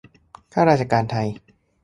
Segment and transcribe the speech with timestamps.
[0.53, 1.27] ข้าราชการไทย!